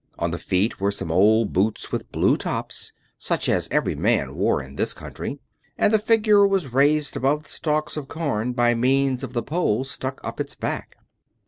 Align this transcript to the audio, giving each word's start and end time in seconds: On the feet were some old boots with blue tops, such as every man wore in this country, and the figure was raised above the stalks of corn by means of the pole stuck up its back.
On 0.17 0.31
the 0.31 0.39
feet 0.39 0.79
were 0.79 0.89
some 0.89 1.11
old 1.11 1.53
boots 1.53 1.91
with 1.91 2.11
blue 2.11 2.35
tops, 2.35 2.91
such 3.19 3.47
as 3.47 3.67
every 3.69 3.93
man 3.93 4.33
wore 4.33 4.59
in 4.59 4.75
this 4.75 4.95
country, 4.95 5.37
and 5.77 5.93
the 5.93 5.99
figure 5.99 6.47
was 6.47 6.73
raised 6.73 7.15
above 7.15 7.43
the 7.43 7.49
stalks 7.51 7.95
of 7.95 8.07
corn 8.07 8.53
by 8.53 8.73
means 8.73 9.23
of 9.23 9.33
the 9.33 9.43
pole 9.43 9.83
stuck 9.83 10.19
up 10.23 10.39
its 10.39 10.55
back. 10.55 10.95